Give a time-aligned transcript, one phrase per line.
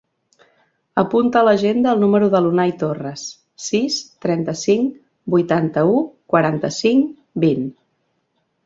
[1.01, 3.27] Apunta a l'agenda el número de l'Unai Torres:
[3.67, 4.97] sis, trenta-cinc,
[5.37, 6.05] vuitanta-u,
[6.37, 7.15] quaranta-cinc,
[7.47, 7.73] vint.